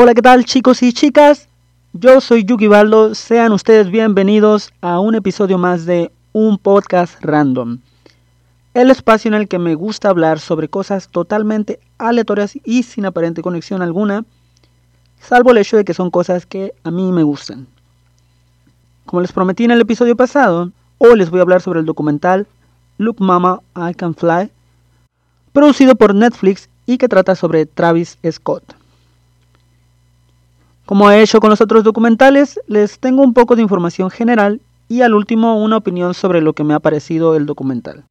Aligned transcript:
Hola, 0.00 0.14
¿qué 0.14 0.22
tal 0.22 0.44
chicos 0.44 0.80
y 0.84 0.92
chicas? 0.92 1.48
Yo 1.92 2.20
soy 2.20 2.44
Yuki 2.44 2.68
Baldo, 2.68 3.16
sean 3.16 3.50
ustedes 3.50 3.90
bienvenidos 3.90 4.72
a 4.80 5.00
un 5.00 5.16
episodio 5.16 5.58
más 5.58 5.86
de 5.86 6.12
un 6.32 6.56
podcast 6.56 7.20
random. 7.20 7.78
El 8.74 8.92
espacio 8.92 9.28
en 9.28 9.34
el 9.34 9.48
que 9.48 9.58
me 9.58 9.74
gusta 9.74 10.08
hablar 10.08 10.38
sobre 10.38 10.68
cosas 10.68 11.08
totalmente 11.08 11.80
aleatorias 11.98 12.56
y 12.64 12.84
sin 12.84 13.06
aparente 13.06 13.42
conexión 13.42 13.82
alguna, 13.82 14.24
salvo 15.20 15.50
el 15.50 15.58
hecho 15.58 15.76
de 15.76 15.84
que 15.84 15.94
son 15.94 16.12
cosas 16.12 16.46
que 16.46 16.74
a 16.84 16.92
mí 16.92 17.10
me 17.10 17.24
gustan. 17.24 17.66
Como 19.04 19.20
les 19.20 19.32
prometí 19.32 19.64
en 19.64 19.72
el 19.72 19.80
episodio 19.80 20.14
pasado, 20.14 20.70
hoy 20.98 21.18
les 21.18 21.28
voy 21.28 21.40
a 21.40 21.42
hablar 21.42 21.60
sobre 21.60 21.80
el 21.80 21.86
documental 21.86 22.46
Look 22.98 23.16
Mama, 23.20 23.62
I 23.74 23.94
Can 23.94 24.14
Fly, 24.14 24.48
producido 25.52 25.96
por 25.96 26.14
Netflix 26.14 26.68
y 26.86 26.98
que 26.98 27.08
trata 27.08 27.34
sobre 27.34 27.66
Travis 27.66 28.16
Scott. 28.30 28.78
Como 30.88 31.10
he 31.10 31.20
hecho 31.20 31.38
con 31.38 31.50
los 31.50 31.60
otros 31.60 31.84
documentales, 31.84 32.58
les 32.66 32.98
tengo 32.98 33.20
un 33.22 33.34
poco 33.34 33.54
de 33.54 33.60
información 33.60 34.08
general 34.08 34.62
y 34.88 35.02
al 35.02 35.12
último 35.12 35.62
una 35.62 35.76
opinión 35.76 36.14
sobre 36.14 36.40
lo 36.40 36.54
que 36.54 36.64
me 36.64 36.72
ha 36.72 36.80
parecido 36.80 37.36
el 37.36 37.44
documental. 37.44 38.06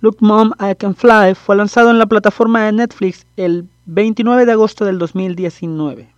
Look 0.00 0.16
Mom, 0.18 0.50
I 0.58 0.74
Can 0.74 0.96
Fly 0.96 1.36
fue 1.36 1.54
lanzado 1.54 1.92
en 1.92 1.98
la 1.98 2.06
plataforma 2.06 2.64
de 2.64 2.72
Netflix 2.72 3.24
el 3.36 3.68
29 3.86 4.46
de 4.46 4.50
agosto 4.50 4.84
del 4.84 4.98
2019. 4.98 6.12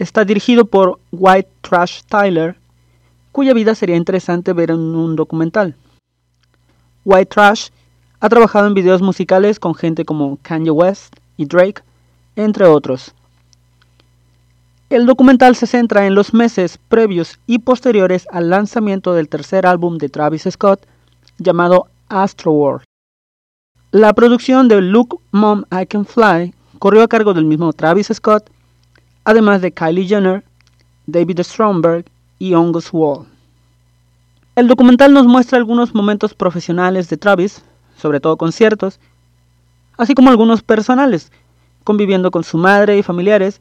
Está 0.00 0.24
dirigido 0.24 0.64
por 0.64 0.98
White 1.12 1.48
Trash 1.60 2.00
Tyler, 2.08 2.56
cuya 3.30 3.54
vida 3.54 3.76
sería 3.76 3.94
interesante 3.94 4.52
ver 4.52 4.72
en 4.72 4.80
un 4.80 5.14
documental. 5.14 5.76
White 7.04 7.26
Trash 7.26 7.68
ha 8.18 8.28
trabajado 8.28 8.66
en 8.66 8.74
videos 8.74 9.00
musicales 9.00 9.60
con 9.60 9.76
gente 9.76 10.04
como 10.04 10.40
Kanye 10.42 10.72
West 10.72 11.14
y 11.36 11.44
Drake, 11.44 11.85
entre 12.36 12.66
otros. 12.66 13.14
El 14.88 15.04
documental 15.04 15.56
se 15.56 15.66
centra 15.66 16.06
en 16.06 16.14
los 16.14 16.32
meses 16.32 16.78
previos 16.88 17.40
y 17.46 17.58
posteriores 17.58 18.28
al 18.30 18.50
lanzamiento 18.50 19.14
del 19.14 19.28
tercer 19.28 19.66
álbum 19.66 19.98
de 19.98 20.08
Travis 20.08 20.46
Scott, 20.48 20.86
llamado 21.38 21.88
Astroworld. 22.08 22.84
La 23.90 24.12
producción 24.12 24.68
de 24.68 24.80
Look 24.80 25.20
Mom 25.32 25.64
I 25.72 25.86
Can 25.86 26.06
Fly 26.06 26.54
corrió 26.78 27.02
a 27.02 27.08
cargo 27.08 27.34
del 27.34 27.46
mismo 27.46 27.72
Travis 27.72 28.10
Scott, 28.12 28.48
además 29.24 29.60
de 29.60 29.72
Kylie 29.72 30.06
Jenner, 30.06 30.44
David 31.06 31.40
Stromberg 31.40 32.04
y 32.38 32.54
Angus 32.54 32.90
Wall. 32.92 33.26
El 34.54 34.68
documental 34.68 35.12
nos 35.12 35.26
muestra 35.26 35.58
algunos 35.58 35.94
momentos 35.94 36.32
profesionales 36.32 37.08
de 37.08 37.16
Travis, 37.16 37.62
sobre 37.96 38.20
todo 38.20 38.36
conciertos, 38.36 39.00
así 39.98 40.14
como 40.14 40.30
algunos 40.30 40.62
personales, 40.62 41.32
conviviendo 41.86 42.32
con 42.32 42.42
su 42.42 42.58
madre 42.58 42.98
y 42.98 43.04
familiares, 43.04 43.60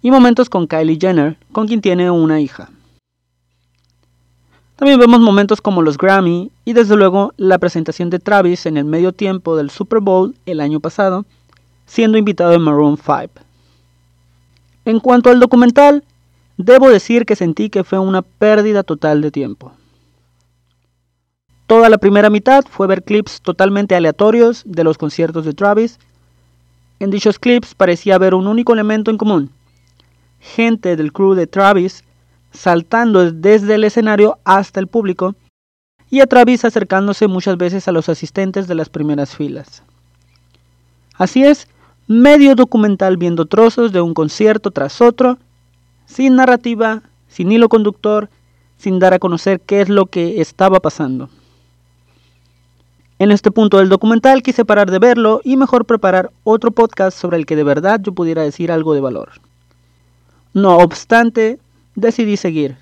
y 0.00 0.10
momentos 0.10 0.48
con 0.48 0.66
Kylie 0.66 0.98
Jenner, 0.98 1.36
con 1.52 1.68
quien 1.68 1.82
tiene 1.82 2.10
una 2.10 2.40
hija. 2.40 2.70
También 4.76 4.98
vemos 4.98 5.20
momentos 5.20 5.60
como 5.60 5.82
los 5.82 5.98
Grammy 5.98 6.50
y 6.64 6.72
desde 6.72 6.96
luego 6.96 7.34
la 7.36 7.58
presentación 7.58 8.08
de 8.08 8.18
Travis 8.18 8.64
en 8.64 8.78
el 8.78 8.86
medio 8.86 9.12
tiempo 9.12 9.58
del 9.58 9.68
Super 9.68 10.00
Bowl 10.00 10.34
el 10.46 10.58
año 10.58 10.80
pasado, 10.80 11.26
siendo 11.84 12.16
invitado 12.16 12.54
en 12.54 12.62
Maroon 12.62 12.96
5. 12.96 13.44
En 14.86 14.98
cuanto 14.98 15.28
al 15.28 15.38
documental, 15.38 16.02
debo 16.56 16.88
decir 16.88 17.26
que 17.26 17.36
sentí 17.36 17.68
que 17.68 17.84
fue 17.84 17.98
una 17.98 18.22
pérdida 18.22 18.84
total 18.84 19.20
de 19.20 19.30
tiempo. 19.30 19.72
Toda 21.66 21.90
la 21.90 21.98
primera 21.98 22.30
mitad 22.30 22.64
fue 22.64 22.86
ver 22.86 23.04
clips 23.04 23.42
totalmente 23.42 23.94
aleatorios 23.94 24.62
de 24.64 24.82
los 24.82 24.96
conciertos 24.96 25.44
de 25.44 25.52
Travis, 25.52 25.98
en 27.00 27.10
dichos 27.10 27.38
clips 27.38 27.74
parecía 27.74 28.14
haber 28.14 28.34
un 28.34 28.46
único 28.46 28.72
elemento 28.72 29.10
en 29.10 29.18
común. 29.18 29.50
Gente 30.38 30.96
del 30.96 31.12
crew 31.12 31.34
de 31.34 31.46
Travis 31.46 32.04
saltando 32.52 33.30
desde 33.32 33.74
el 33.74 33.84
escenario 33.84 34.38
hasta 34.44 34.80
el 34.80 34.86
público 34.86 35.34
y 36.10 36.20
a 36.20 36.26
Travis 36.26 36.64
acercándose 36.64 37.26
muchas 37.26 37.56
veces 37.56 37.88
a 37.88 37.92
los 37.92 38.08
asistentes 38.08 38.68
de 38.68 38.74
las 38.74 38.88
primeras 38.88 39.34
filas. 39.36 39.82
Así 41.14 41.44
es, 41.44 41.68
medio 42.06 42.54
documental 42.54 43.16
viendo 43.16 43.46
trozos 43.46 43.92
de 43.92 44.00
un 44.00 44.14
concierto 44.14 44.70
tras 44.70 45.00
otro, 45.00 45.38
sin 46.06 46.36
narrativa, 46.36 47.02
sin 47.28 47.52
hilo 47.52 47.68
conductor, 47.68 48.28
sin 48.76 48.98
dar 48.98 49.14
a 49.14 49.18
conocer 49.18 49.60
qué 49.60 49.80
es 49.80 49.88
lo 49.88 50.06
que 50.06 50.40
estaba 50.40 50.80
pasando. 50.80 51.30
En 53.20 53.30
este 53.30 53.50
punto 53.50 53.76
del 53.76 53.90
documental 53.90 54.42
quise 54.42 54.64
parar 54.64 54.90
de 54.90 54.98
verlo 54.98 55.42
y 55.44 55.58
mejor 55.58 55.84
preparar 55.84 56.30
otro 56.42 56.70
podcast 56.70 57.18
sobre 57.18 57.36
el 57.36 57.44
que 57.44 57.54
de 57.54 57.64
verdad 57.64 58.00
yo 58.02 58.12
pudiera 58.12 58.42
decir 58.42 58.72
algo 58.72 58.94
de 58.94 59.02
valor. 59.02 59.32
No 60.54 60.78
obstante, 60.78 61.58
decidí 61.94 62.38
seguir. 62.38 62.78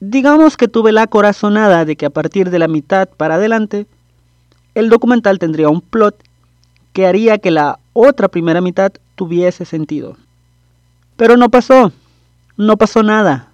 Digamos 0.00 0.56
que 0.56 0.66
tuve 0.66 0.90
la 0.90 1.06
corazonada 1.06 1.84
de 1.84 1.94
que 1.94 2.06
a 2.06 2.10
partir 2.10 2.50
de 2.50 2.58
la 2.58 2.66
mitad 2.66 3.08
para 3.08 3.36
adelante, 3.36 3.86
el 4.74 4.88
documental 4.88 5.38
tendría 5.38 5.68
un 5.68 5.80
plot 5.80 6.16
que 6.92 7.06
haría 7.06 7.38
que 7.38 7.52
la 7.52 7.78
otra 7.92 8.26
primera 8.26 8.60
mitad 8.60 8.90
tuviese 9.14 9.64
sentido. 9.64 10.16
Pero 11.16 11.36
no 11.36 11.50
pasó, 11.50 11.92
no 12.56 12.76
pasó 12.76 13.04
nada. 13.04 13.50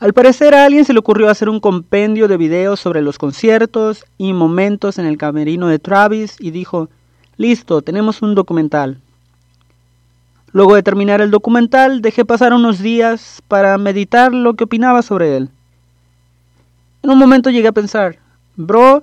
Al 0.00 0.12
parecer 0.12 0.54
a 0.54 0.64
alguien 0.64 0.84
se 0.84 0.92
le 0.92 1.00
ocurrió 1.00 1.28
hacer 1.28 1.48
un 1.48 1.58
compendio 1.58 2.28
de 2.28 2.36
videos 2.36 2.78
sobre 2.78 3.02
los 3.02 3.18
conciertos 3.18 4.04
y 4.16 4.32
momentos 4.32 4.96
en 4.98 5.06
el 5.06 5.18
camerino 5.18 5.66
de 5.66 5.80
Travis 5.80 6.36
y 6.38 6.52
dijo, 6.52 6.88
listo, 7.36 7.82
tenemos 7.82 8.22
un 8.22 8.36
documental. 8.36 9.00
Luego 10.52 10.76
de 10.76 10.84
terminar 10.84 11.20
el 11.20 11.32
documental 11.32 12.00
dejé 12.00 12.24
pasar 12.24 12.52
unos 12.52 12.78
días 12.78 13.42
para 13.48 13.76
meditar 13.76 14.32
lo 14.32 14.54
que 14.54 14.64
opinaba 14.64 15.02
sobre 15.02 15.36
él. 15.36 15.50
En 17.02 17.10
un 17.10 17.18
momento 17.18 17.50
llegué 17.50 17.66
a 17.66 17.72
pensar, 17.72 18.18
bro, 18.54 19.02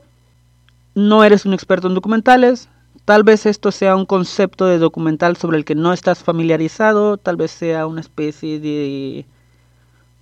no 0.94 1.26
eres 1.26 1.46
un 1.46 1.54
experto 1.54 1.88
en 1.90 1.94
documentales, 1.94 2.70
tal 3.04 3.24
vez 3.24 3.46
esto 3.46 3.74
sea 3.74 3.98
un 3.98 4.06
concepto 4.06 4.66
de 4.66 4.78
documental 4.78 5.36
sobre 5.36 5.58
el 5.58 5.66
que 5.66 5.76
no 5.76 5.92
estás 5.92 6.24
familiarizado, 6.24 7.18
tal 7.18 7.36
vez 7.36 7.52
sea 7.52 7.86
una 7.86 8.00
especie 8.00 8.62
de 8.62 9.26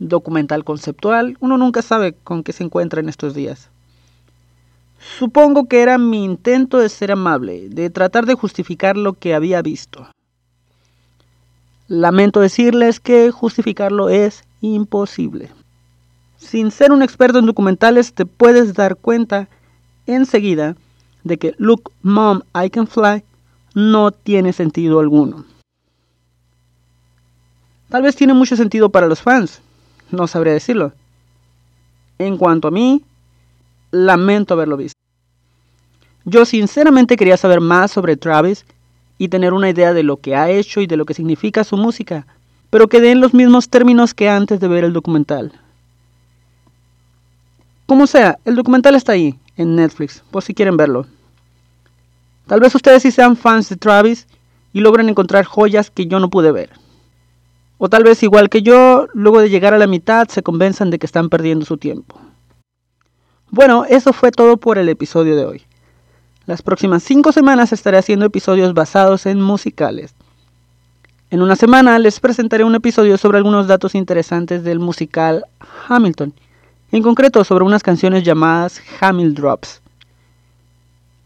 documental 0.07 0.63
conceptual, 0.63 1.37
uno 1.39 1.57
nunca 1.57 1.81
sabe 1.81 2.13
con 2.13 2.43
qué 2.43 2.53
se 2.53 2.63
encuentra 2.63 2.99
en 2.99 3.09
estos 3.09 3.33
días. 3.33 3.69
Supongo 5.17 5.67
que 5.67 5.81
era 5.81 5.97
mi 5.97 6.23
intento 6.23 6.77
de 6.77 6.89
ser 6.89 7.11
amable, 7.11 7.69
de 7.69 7.89
tratar 7.89 8.25
de 8.25 8.35
justificar 8.35 8.95
lo 8.95 9.13
que 9.13 9.33
había 9.33 9.61
visto. 9.61 10.07
Lamento 11.87 12.39
decirles 12.39 12.99
que 12.99 13.29
justificarlo 13.31 14.09
es 14.09 14.43
imposible. 14.61 15.51
Sin 16.37 16.71
ser 16.71 16.91
un 16.91 17.03
experto 17.03 17.39
en 17.39 17.45
documentales 17.45 18.13
te 18.13 18.25
puedes 18.25 18.73
dar 18.73 18.95
cuenta 18.95 19.49
enseguida 20.07 20.75
de 21.23 21.37
que 21.37 21.53
Look 21.57 21.91
Mom 22.01 22.41
I 22.55 22.69
Can 22.69 22.87
Fly 22.87 23.23
no 23.75 24.11
tiene 24.11 24.53
sentido 24.53 24.99
alguno. 24.99 25.45
Tal 27.89 28.01
vez 28.01 28.15
tiene 28.15 28.33
mucho 28.33 28.55
sentido 28.55 28.89
para 28.89 29.07
los 29.07 29.21
fans, 29.21 29.61
no 30.13 30.27
sabría 30.27 30.53
decirlo. 30.53 30.93
En 32.19 32.37
cuanto 32.37 32.69
a 32.69 32.71
mí, 32.71 33.03
lamento 33.91 34.53
haberlo 34.53 34.77
visto. 34.77 34.99
Yo 36.25 36.45
sinceramente 36.45 37.17
quería 37.17 37.35
saber 37.35 37.59
más 37.59 37.91
sobre 37.91 38.15
Travis 38.15 38.65
y 39.17 39.27
tener 39.27 39.53
una 39.53 39.69
idea 39.69 39.93
de 39.93 40.03
lo 40.03 40.17
que 40.17 40.35
ha 40.35 40.49
hecho 40.49 40.79
y 40.79 40.87
de 40.87 40.95
lo 40.95 41.05
que 41.05 41.13
significa 41.13 41.63
su 41.63 41.75
música, 41.75 42.25
pero 42.69 42.87
quedé 42.87 43.11
en 43.11 43.19
los 43.19 43.33
mismos 43.33 43.69
términos 43.69 44.13
que 44.13 44.29
antes 44.29 44.59
de 44.59 44.67
ver 44.67 44.83
el 44.83 44.93
documental. 44.93 45.51
Como 47.85 48.07
sea, 48.07 48.39
el 48.45 48.55
documental 48.55 48.95
está 48.95 49.11
ahí, 49.11 49.37
en 49.57 49.75
Netflix, 49.75 50.23
por 50.31 50.43
si 50.43 50.53
quieren 50.53 50.77
verlo. 50.77 51.05
Tal 52.47 52.59
vez 52.59 52.73
ustedes 52.73 53.03
sí 53.03 53.11
sean 53.11 53.35
fans 53.35 53.69
de 53.69 53.75
Travis 53.75 54.27
y 54.71 54.79
logren 54.79 55.09
encontrar 55.09 55.45
joyas 55.45 55.91
que 55.91 56.07
yo 56.07 56.19
no 56.19 56.29
pude 56.29 56.51
ver. 56.51 56.71
O 57.77 57.89
tal 57.89 58.03
vez 58.03 58.23
igual 58.23 58.49
que 58.49 58.61
yo, 58.61 59.07
luego 59.13 59.39
de 59.39 59.49
llegar 59.49 59.73
a 59.73 59.77
la 59.77 59.87
mitad 59.87 60.27
se 60.27 60.43
convenzan 60.43 60.89
de 60.89 60.99
que 60.99 61.05
están 61.05 61.29
perdiendo 61.29 61.65
su 61.65 61.77
tiempo. 61.77 62.19
Bueno, 63.49 63.85
eso 63.85 64.13
fue 64.13 64.31
todo 64.31 64.57
por 64.57 64.77
el 64.77 64.89
episodio 64.89 65.35
de 65.35 65.45
hoy. 65.45 65.63
Las 66.45 66.61
próximas 66.61 67.03
cinco 67.03 67.31
semanas 67.31 67.71
estaré 67.71 67.97
haciendo 67.97 68.25
episodios 68.25 68.73
basados 68.73 69.25
en 69.25 69.41
musicales. 69.41 70.13
En 71.29 71.41
una 71.41 71.55
semana 71.55 71.97
les 71.99 72.19
presentaré 72.19 72.63
un 72.63 72.75
episodio 72.75 73.17
sobre 73.17 73.37
algunos 73.37 73.67
datos 73.67 73.95
interesantes 73.95 74.63
del 74.63 74.79
musical 74.79 75.45
Hamilton, 75.87 76.33
en 76.91 77.01
concreto 77.01 77.43
sobre 77.43 77.63
unas 77.63 77.81
canciones 77.81 78.23
llamadas 78.23 78.81
Hamil 79.01 79.33
Drops. 79.33 79.81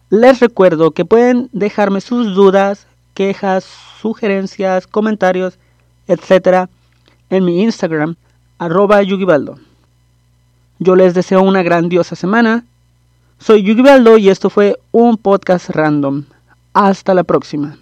Les 0.10 0.40
recuerdo 0.40 0.92
que 0.92 1.04
pueden 1.04 1.50
dejarme 1.52 2.00
sus 2.00 2.34
dudas, 2.36 2.88
quejas, 3.14 3.66
sugerencias, 4.02 4.88
comentarios 4.88 5.60
etcétera, 6.08 6.70
en 7.30 7.46
mi 7.46 7.62
Instagram, 7.64 8.16
arroba 8.58 9.02
Yugibaldo. 9.02 9.60
Yo 10.80 10.96
les 10.96 11.14
deseo 11.14 11.42
una 11.42 11.64
grandiosa 11.64 12.16
semana. 12.16 12.64
Soy 13.40 13.64
Yugibaldo 13.64 14.18
y 14.18 14.30
esto 14.30 14.50
fue 14.50 14.80
un 14.92 15.18
podcast 15.18 15.70
random. 15.70 16.26
Hasta 16.74 17.14
la 17.14 17.24
próxima. 17.24 17.78